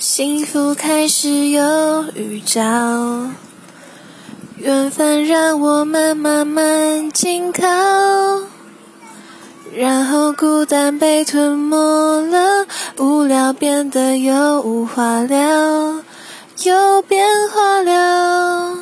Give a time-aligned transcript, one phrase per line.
[0.00, 2.58] 幸福开始有预兆
[4.56, 7.60] 缘分让我们慢慢紧靠
[9.76, 11.76] 然后孤单被吞没
[12.22, 12.66] 了
[12.96, 16.02] 无聊变得有话聊
[16.64, 17.60] 有变化